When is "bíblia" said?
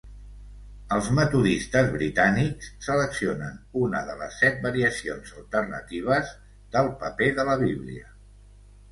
7.65-8.09